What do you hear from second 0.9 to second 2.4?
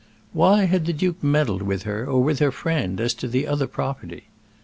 duke meddled with her, or with